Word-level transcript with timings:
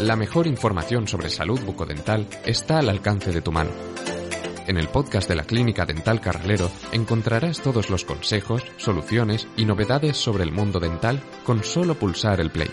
La 0.00 0.16
mejor 0.16 0.48
información 0.48 1.06
sobre 1.06 1.30
salud 1.30 1.60
bucodental 1.60 2.26
está 2.44 2.80
al 2.80 2.88
alcance 2.88 3.30
de 3.30 3.40
tu 3.40 3.52
mano. 3.52 3.70
En 4.66 4.76
el 4.76 4.88
podcast 4.88 5.28
de 5.28 5.36
la 5.36 5.44
Clínica 5.44 5.86
Dental 5.86 6.20
Carralero 6.20 6.68
encontrarás 6.90 7.60
todos 7.60 7.90
los 7.90 8.04
consejos, 8.04 8.64
soluciones 8.76 9.46
y 9.56 9.64
novedades 9.66 10.16
sobre 10.16 10.42
el 10.42 10.50
mundo 10.50 10.80
dental 10.80 11.22
con 11.44 11.62
solo 11.62 11.94
pulsar 11.94 12.40
el 12.40 12.50
play. 12.50 12.70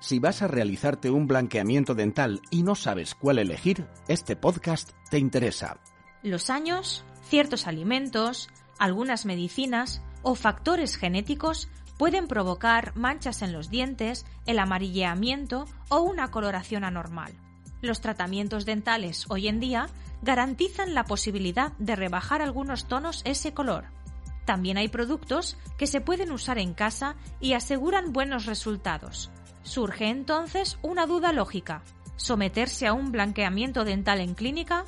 Si 0.00 0.18
vas 0.18 0.42
a 0.42 0.48
realizarte 0.48 1.10
un 1.10 1.26
blanqueamiento 1.26 1.94
dental 1.94 2.42
y 2.50 2.62
no 2.62 2.74
sabes 2.74 3.14
cuál 3.14 3.38
elegir, 3.38 3.86
este 4.06 4.36
podcast 4.36 4.90
te 5.08 5.18
interesa. 5.18 5.78
Los 6.22 6.50
años, 6.50 7.06
ciertos 7.22 7.66
alimentos, 7.66 8.50
algunas 8.78 9.24
medicinas 9.24 10.02
o 10.22 10.34
factores 10.34 10.96
genéticos 10.96 11.70
pueden 12.02 12.26
provocar 12.26 12.96
manchas 12.96 13.42
en 13.42 13.52
los 13.52 13.70
dientes, 13.70 14.26
el 14.44 14.58
amarilleamiento 14.58 15.66
o 15.88 16.00
una 16.00 16.32
coloración 16.32 16.82
anormal. 16.82 17.32
Los 17.80 18.00
tratamientos 18.00 18.66
dentales 18.66 19.26
hoy 19.28 19.46
en 19.46 19.60
día 19.60 19.86
garantizan 20.20 20.94
la 20.94 21.04
posibilidad 21.04 21.70
de 21.78 21.94
rebajar 21.94 22.42
algunos 22.42 22.88
tonos 22.88 23.22
ese 23.24 23.54
color. 23.54 23.84
También 24.44 24.78
hay 24.78 24.88
productos 24.88 25.56
que 25.78 25.86
se 25.86 26.00
pueden 26.00 26.32
usar 26.32 26.58
en 26.58 26.74
casa 26.74 27.14
y 27.38 27.52
aseguran 27.52 28.12
buenos 28.12 28.46
resultados. 28.46 29.30
Surge 29.62 30.08
entonces 30.08 30.80
una 30.82 31.06
duda 31.06 31.32
lógica. 31.32 31.84
¿Someterse 32.16 32.88
a 32.88 32.94
un 32.94 33.12
blanqueamiento 33.12 33.84
dental 33.84 34.20
en 34.20 34.34
clínica 34.34 34.86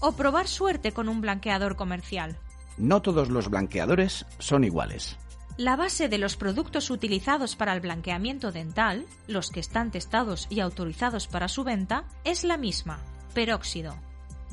o 0.00 0.16
probar 0.16 0.48
suerte 0.48 0.90
con 0.90 1.08
un 1.08 1.20
blanqueador 1.20 1.76
comercial? 1.76 2.36
No 2.76 3.02
todos 3.02 3.28
los 3.28 3.50
blanqueadores 3.50 4.26
son 4.40 4.64
iguales. 4.64 5.16
La 5.56 5.74
base 5.74 6.10
de 6.10 6.18
los 6.18 6.36
productos 6.36 6.90
utilizados 6.90 7.56
para 7.56 7.72
el 7.72 7.80
blanqueamiento 7.80 8.52
dental, 8.52 9.06
los 9.26 9.48
que 9.48 9.60
están 9.60 9.90
testados 9.90 10.46
y 10.50 10.60
autorizados 10.60 11.28
para 11.28 11.48
su 11.48 11.64
venta, 11.64 12.04
es 12.24 12.44
la 12.44 12.58
misma, 12.58 12.98
peróxido. 13.32 13.96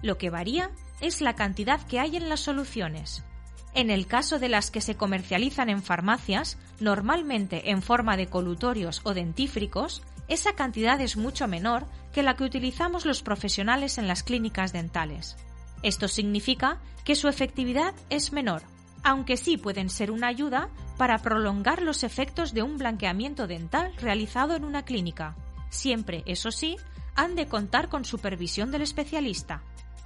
Lo 0.02 0.17
que 0.17 0.30
varía 0.30 0.72
es 1.02 1.19
la 1.19 1.36
cantidad 1.36 1.86
que 1.88 2.00
hay 2.00 2.16
en 2.16 2.30
las 2.30 2.39
soluciones. 2.39 3.25
En 3.73 3.89
el 3.89 4.08
caso 4.08 4.39
de 4.39 4.47
las 4.47 4.72
que 4.72 4.80
se 4.80 4.95
comercializan 4.95 5.69
en 5.69 5.83
farmacias, 5.83 6.58
normalmente 6.80 7.72
en 7.72 7.81
forma 7.81 8.16
de 8.16 8.28
colutorios 8.28 9.02
o 9.03 9.13
dentífricos, 9.13 10.03
esa 10.30 10.53
cantidad 10.53 11.02
es 11.02 11.17
mucho 11.17 11.50
menor 11.50 11.85
que 12.13 12.23
la 12.23 12.35
que 12.35 12.45
utilizamos 12.45 13.06
los 13.06 13.23
profesionales 13.23 13.97
en 13.97 14.08
las 14.08 14.23
clínicas 14.23 14.72
dentales. 14.72 15.35
Esto 15.81 16.08
significa 16.08 16.80
que 17.03 17.16
su 17.16 17.28
efectividad 17.28 17.94
es 18.09 18.31
menor, 18.31 18.63
aunque 19.04 19.38
sí 19.38 19.58
pueden 19.58 19.90
ser 19.90 20.12
una 20.12 20.28
ayuda 20.28 20.70
para 20.98 21.20
prolongar 21.20 21.82
los 21.82 22.04
efectos 22.04 22.54
de 22.54 22.64
un 22.64 22.78
blanqueamiento 22.78 23.48
dental 23.48 23.94
realizado 23.98 24.56
en 24.56 24.64
una 24.64 24.84
clínica. 24.84 25.36
Siempre, 25.70 26.23
eso 26.26 26.52
sí, 26.52 26.78
han 27.16 27.36
de 27.36 27.48
contar 27.48 27.90
con 27.90 28.06
supervisión 28.06 28.72
del 28.72 28.81
especialista. 28.81 29.62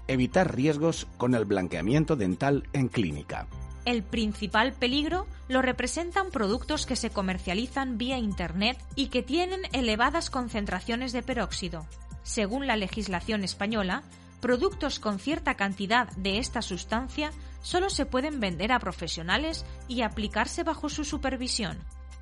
Evitar 0.08 0.56
riesgos 0.56 1.08
con 1.18 1.36
el 1.36 1.46
blanqueamiento 1.46 2.16
dental 2.16 2.64
en 2.74 2.88
clínica. 2.88 3.48
El 3.86 4.04
principal 4.04 4.74
peligro 4.74 5.28
lo 5.48 5.62
representan 5.62 6.30
productos 6.30 6.86
que 6.86 6.98
se 6.98 7.10
comercializan 7.10 7.98
vía 7.98 8.18
Internet 8.18 8.78
y 8.96 9.08
que 9.08 9.24
tienen 9.24 9.62
elevadas 9.72 10.30
concentraciones 10.30 11.14
de 11.14 11.24
peróxido. 11.24 11.86
Según 12.24 12.68
la 12.68 12.76
legislación 12.76 13.46
española, 13.46 14.04
productos 14.42 15.00
con 15.00 15.20
cierta 15.20 15.56
cantidad 15.56 16.10
de 16.18 16.38
esta 16.40 16.62
sustancia 16.62 17.32
solo 17.68 17.90
se 17.90 18.06
pueden 18.06 18.40
vender 18.40 18.72
a 18.72 18.80
profesionales 18.80 19.66
y 19.88 20.02
aplicarse 20.02 20.64
bajo 20.64 20.90
su 20.90 21.04
supervisión. 21.04 21.78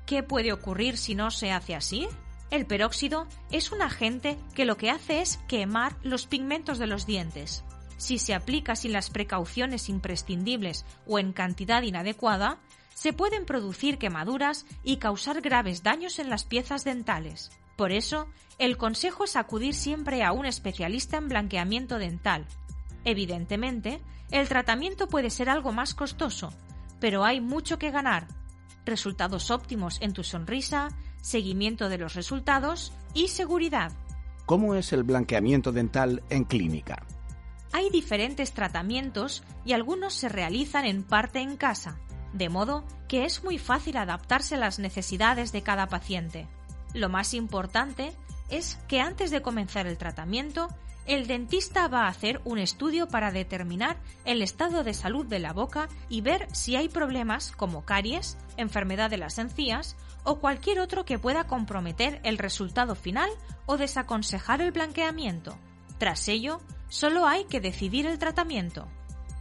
¿Qué 0.06 0.22
puede 0.22 0.52
ocurrir 0.52 0.98
si 0.98 1.14
no 1.14 1.30
se 1.30 1.52
hace 1.52 1.74
así? 1.74 2.08
El 2.50 2.66
peróxido 2.66 3.26
es 3.50 3.70
un 3.70 3.82
agente 3.82 4.38
que 4.54 4.64
lo 4.64 4.76
que 4.76 4.90
hace 4.90 5.20
es 5.20 5.38
quemar 5.48 5.96
los 6.02 6.26
pigmentos 6.26 6.78
de 6.78 6.86
los 6.86 7.06
dientes 7.06 7.64
si 7.96 8.18
se 8.18 8.34
aplica 8.34 8.76
sin 8.76 8.92
las 8.92 9.10
precauciones 9.10 9.88
imprescindibles 9.88 10.84
o 11.06 11.18
en 11.18 11.32
cantidad 11.32 11.82
inadecuada, 11.82 12.58
se 12.94 13.12
pueden 13.12 13.44
producir 13.44 13.98
quemaduras 13.98 14.66
y 14.82 14.96
causar 14.96 15.40
graves 15.40 15.82
daños 15.82 16.18
en 16.18 16.30
las 16.30 16.44
piezas 16.44 16.84
dentales. 16.84 17.50
Por 17.76 17.92
eso, 17.92 18.26
el 18.58 18.78
consejo 18.78 19.24
es 19.24 19.36
acudir 19.36 19.74
siempre 19.74 20.22
a 20.22 20.32
un 20.32 20.46
especialista 20.46 21.18
en 21.18 21.28
blanqueamiento 21.28 21.98
dental. 21.98 22.46
Evidentemente, 23.06 24.02
el 24.32 24.48
tratamiento 24.48 25.06
puede 25.06 25.30
ser 25.30 25.48
algo 25.48 25.72
más 25.72 25.94
costoso, 25.94 26.52
pero 26.98 27.24
hay 27.24 27.40
mucho 27.40 27.78
que 27.78 27.92
ganar. 27.92 28.26
Resultados 28.84 29.52
óptimos 29.52 29.98
en 30.02 30.12
tu 30.12 30.24
sonrisa, 30.24 30.88
seguimiento 31.22 31.88
de 31.88 31.98
los 31.98 32.14
resultados 32.14 32.92
y 33.14 33.28
seguridad. 33.28 33.92
¿Cómo 34.44 34.74
es 34.74 34.92
el 34.92 35.04
blanqueamiento 35.04 35.70
dental 35.70 36.24
en 36.30 36.44
clínica? 36.44 37.06
Hay 37.72 37.90
diferentes 37.90 38.52
tratamientos 38.52 39.44
y 39.64 39.72
algunos 39.72 40.12
se 40.12 40.28
realizan 40.28 40.84
en 40.84 41.04
parte 41.04 41.38
en 41.40 41.56
casa, 41.56 42.00
de 42.32 42.48
modo 42.48 42.84
que 43.06 43.24
es 43.24 43.44
muy 43.44 43.58
fácil 43.58 43.98
adaptarse 43.98 44.56
a 44.56 44.58
las 44.58 44.80
necesidades 44.80 45.52
de 45.52 45.62
cada 45.62 45.86
paciente. 45.86 46.48
Lo 46.92 47.08
más 47.08 47.34
importante 47.34 48.12
es 48.48 48.76
que 48.88 49.00
antes 49.00 49.30
de 49.30 49.42
comenzar 49.42 49.86
el 49.86 49.96
tratamiento, 49.96 50.68
el 51.06 51.26
dentista 51.26 51.88
va 51.88 52.04
a 52.04 52.08
hacer 52.08 52.40
un 52.44 52.58
estudio 52.58 53.08
para 53.08 53.30
determinar 53.30 53.96
el 54.24 54.42
estado 54.42 54.84
de 54.84 54.94
salud 54.94 55.26
de 55.26 55.38
la 55.38 55.52
boca 55.52 55.88
y 56.08 56.20
ver 56.20 56.48
si 56.52 56.76
hay 56.76 56.88
problemas 56.88 57.52
como 57.52 57.84
caries, 57.84 58.36
enfermedad 58.56 59.10
de 59.10 59.18
las 59.18 59.38
encías 59.38 59.96
o 60.24 60.40
cualquier 60.40 60.80
otro 60.80 61.04
que 61.04 61.18
pueda 61.18 61.46
comprometer 61.46 62.20
el 62.24 62.38
resultado 62.38 62.94
final 62.94 63.30
o 63.66 63.76
desaconsejar 63.76 64.60
el 64.60 64.72
blanqueamiento. 64.72 65.56
Tras 65.98 66.28
ello, 66.28 66.60
Solo 66.88 67.26
hay 67.26 67.44
que 67.44 67.60
decidir 67.60 68.06
el 68.06 68.18
tratamiento. 68.18 68.88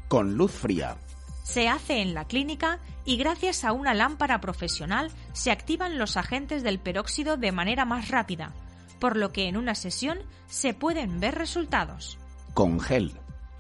Con 0.08 0.36
luz 0.36 0.52
fría. 0.52 0.98
Se 1.44 1.70
hace 1.70 2.02
en 2.02 2.14
la 2.16 2.26
clínica 2.26 2.80
y 3.06 3.18
gracias 3.18 3.64
a 3.64 3.72
una 3.72 3.94
lámpara 3.94 4.42
profesional 4.42 5.12
se 5.34 5.52
activan 5.52 6.00
los 6.00 6.18
agentes 6.18 6.64
del 6.64 6.80
peróxido 6.80 7.38
de 7.38 7.52
manera 7.52 7.86
más 7.86 8.10
rápida, 8.10 8.54
por 9.00 9.18
lo 9.18 9.32
que 9.32 9.48
en 9.48 9.58
una 9.58 9.76
sesión 9.76 10.20
se 10.48 10.74
pueden 10.74 11.20
ver 11.20 11.36
resultados. 11.36 12.18
Con 12.54 12.80
gel. 12.80 13.14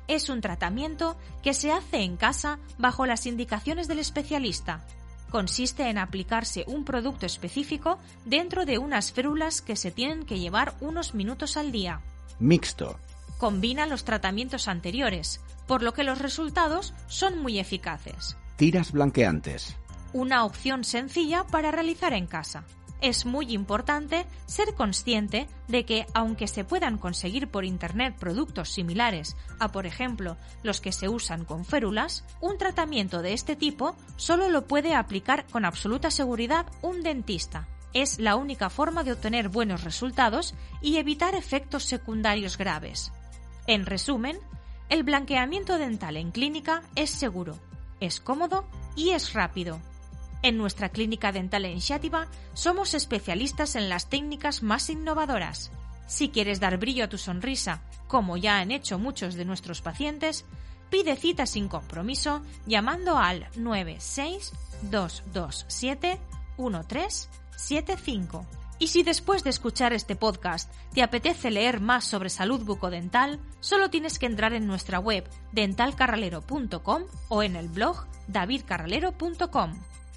Es 0.08 0.30
un 0.30 0.42
tratamiento 0.42 1.18
que 1.42 1.54
se 1.54 1.72
hace 1.72 2.02
en 2.02 2.18
casa 2.18 2.60
bajo 2.78 3.06
las 3.06 3.26
indicaciones 3.26 3.88
del 3.88 4.00
especialista. 4.00 4.86
Consiste 5.30 5.90
en 5.90 5.98
aplicarse 5.98 6.64
un 6.68 6.86
producto 6.86 7.26
específico 7.26 7.98
dentro 8.26 8.66
de 8.66 8.78
unas 8.78 9.12
férulas 9.12 9.62
que 9.62 9.76
se 9.76 9.92
tienen 9.92 10.26
que 10.26 10.40
llevar 10.40 10.76
unos 10.80 11.16
minutos 11.16 11.58
al 11.58 11.72
día. 11.72 12.02
Mixto 12.40 13.00
combina 13.38 13.86
los 13.86 14.04
tratamientos 14.04 14.68
anteriores, 14.68 15.42
por 15.68 15.82
lo 15.82 15.94
que 15.94 16.04
los 16.04 16.20
resultados 16.20 16.94
son 17.08 17.40
muy 17.40 17.60
eficaces. 17.60 18.38
Tiras 18.56 18.92
blanqueantes. 18.92 19.76
Una 20.14 20.46
opción 20.46 20.84
sencilla 20.84 21.44
para 21.44 21.72
realizar 21.72 22.14
en 22.14 22.28
casa. 22.28 22.64
Es 23.06 23.24
muy 23.28 23.54
importante 23.54 24.26
ser 24.48 24.74
consciente 24.74 25.48
de 25.68 25.86
que, 25.86 26.08
aunque 26.16 26.48
se 26.48 26.64
puedan 26.64 26.98
conseguir 26.98 27.50
por 27.50 27.64
Internet 27.64 28.16
productos 28.20 28.72
similares 28.74 29.38
a, 29.60 29.72
por 29.72 29.86
ejemplo, 29.86 30.38
los 30.64 30.82
que 30.82 30.92
se 30.92 31.08
usan 31.08 31.46
con 31.46 31.66
férulas, 31.66 32.26
un 32.42 32.58
tratamiento 32.58 33.22
de 33.22 33.34
este 33.34 33.56
tipo 33.56 33.96
solo 34.16 34.50
lo 34.50 34.66
puede 34.66 34.96
aplicar 34.96 35.46
con 35.52 35.66
absoluta 35.66 36.10
seguridad 36.10 36.66
un 36.82 37.04
dentista. 37.04 37.68
Es 37.94 38.18
la 38.18 38.38
única 38.38 38.72
forma 38.72 39.04
de 39.04 39.12
obtener 39.12 39.50
buenos 39.50 39.84
resultados 39.84 40.56
y 40.82 40.98
evitar 40.98 41.36
efectos 41.36 41.84
secundarios 41.84 42.58
graves. 42.58 43.12
En 43.68 43.86
resumen, 43.86 44.40
el 44.90 45.04
blanqueamiento 45.04 45.78
dental 45.78 46.18
en 46.18 46.32
clínica 46.32 46.82
es 46.96 47.12
seguro, 47.12 47.60
es 48.00 48.20
cómodo 48.20 48.68
y 48.96 49.12
es 49.12 49.34
rápido. 49.34 49.80
En 50.46 50.58
nuestra 50.60 50.90
clínica 50.90 51.32
dental 51.32 51.66
en 51.66 51.82
Xátiva 51.82 52.28
somos 52.54 52.94
especialistas 52.94 53.76
en 53.76 53.90
las 53.90 54.10
técnicas 54.10 54.62
más 54.62 54.92
innovadoras. 54.92 55.72
Si 56.06 56.30
quieres 56.30 56.60
dar 56.60 56.78
brillo 56.78 57.06
a 57.06 57.10
tu 57.10 57.18
sonrisa, 57.18 57.82
como 58.08 58.38
ya 58.38 58.60
han 58.60 58.70
hecho 58.70 59.00
muchos 59.00 59.34
de 59.34 59.44
nuestros 59.44 59.82
pacientes, 59.82 60.46
pide 60.92 61.16
cita 61.16 61.48
sin 61.48 61.68
compromiso 61.68 62.44
llamando 62.68 63.18
al 63.18 63.48
96227 63.56 66.20
1375 66.60 68.46
y 68.78 68.90
si 68.90 69.02
después 69.02 69.44
de 69.44 69.50
escuchar 69.50 69.94
este 69.94 70.16
podcast 70.16 70.72
te 70.94 71.02
apetece 71.02 71.50
leer 71.50 71.80
más 71.80 72.06
sobre 72.06 72.30
salud 72.30 72.64
bucodental, 72.64 73.40
solo 73.62 73.90
tienes 73.90 74.20
que 74.20 74.28
entrar 74.28 74.54
en 74.54 74.68
nuestra 74.68 75.00
web 75.00 75.28
dentalcarralero.com 75.54 77.02
o 77.30 77.42
en 77.42 77.56
el 77.56 77.68
blog 77.68 78.06
davidcarralero.com. 78.28 79.74